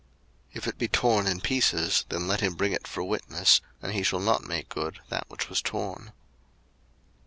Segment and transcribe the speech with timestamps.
[0.49, 3.93] 02:022:013 If it be torn in pieces, then let him bring it for witness, and
[3.93, 6.11] he shall not make good that which was torn.